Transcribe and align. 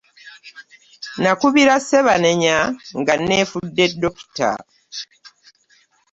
Nakubira 1.21 1.75
Ssebanenya 1.79 2.57
nga 2.99 3.13
nneefudde 3.17 3.85
Dokita. 4.01 4.51